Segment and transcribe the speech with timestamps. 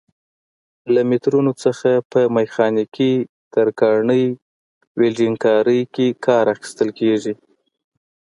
[0.93, 3.13] له مترونو څخه په میخانیکي،
[3.53, 4.25] ترکاڼۍ،
[4.99, 7.33] ولډنګ کارۍ کې کار اخیستل کېږي.